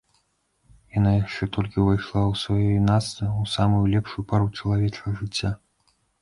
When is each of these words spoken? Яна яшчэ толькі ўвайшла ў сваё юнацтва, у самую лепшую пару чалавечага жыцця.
Яна 0.99 1.11
яшчэ 1.15 1.43
толькі 1.57 1.83
ўвайшла 1.83 2.21
ў 2.31 2.39
сваё 2.43 2.65
юнацтва, 2.85 3.29
у 3.45 3.45
самую 3.57 3.83
лепшую 3.93 4.25
пару 4.33 4.49
чалавечага 4.57 5.15
жыцця. 5.21 5.55